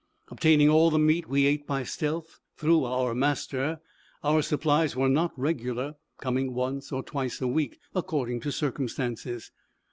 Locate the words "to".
8.39-8.51